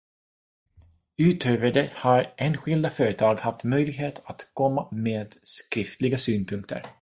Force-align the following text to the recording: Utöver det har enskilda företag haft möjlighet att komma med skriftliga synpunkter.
Utöver 1.17 1.71
det 1.71 1.89
har 1.95 2.33
enskilda 2.37 2.89
företag 2.89 3.35
haft 3.35 3.63
möjlighet 3.63 4.21
att 4.25 4.49
komma 4.53 4.87
med 4.91 5.35
skriftliga 5.43 6.17
synpunkter. 6.17 6.81